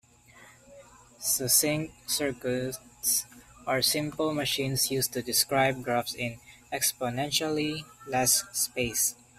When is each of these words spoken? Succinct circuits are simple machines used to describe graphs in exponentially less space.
Succinct 1.19 1.93
circuits 2.09 3.27
are 3.67 3.83
simple 3.83 4.33
machines 4.33 4.89
used 4.89 5.13
to 5.13 5.21
describe 5.21 5.83
graphs 5.83 6.15
in 6.15 6.39
exponentially 6.73 7.83
less 8.07 8.43
space. 8.51 9.13